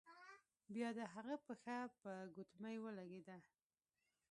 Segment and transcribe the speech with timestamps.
[0.73, 3.37] بیا د هغه پښه په ګوتمۍ ولګیده.